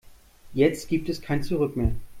Jetzt 0.55 0.87
gibt 0.89 1.09
es 1.09 1.21
kein 1.21 1.43
Zurück 1.43 1.75
mehr. 1.75 1.91